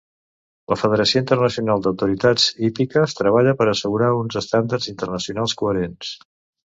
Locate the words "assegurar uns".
3.73-4.39